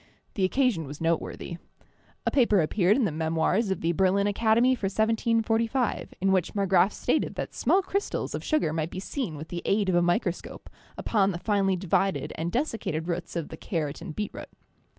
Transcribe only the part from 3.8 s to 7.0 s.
the Berlin Academy for 1745, in which Marggraf